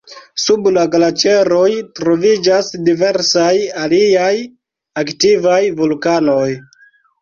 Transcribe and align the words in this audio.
Sub 0.43 0.69
la 0.77 0.85
glaĉeroj 0.95 1.67
troviĝas 1.99 2.73
diversaj 2.89 3.53
aliaj 3.85 4.35
aktivaj 5.07 5.65
vulkanoj. 5.81 6.45